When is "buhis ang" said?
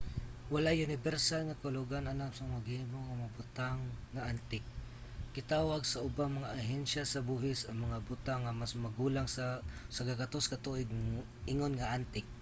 7.29-7.77